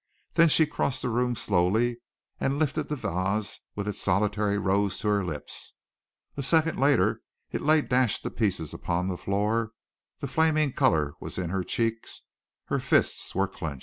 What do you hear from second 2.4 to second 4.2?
lifted the vase with its